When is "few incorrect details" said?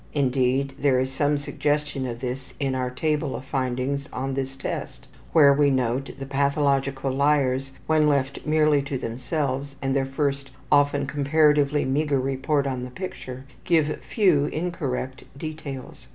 14.01-16.07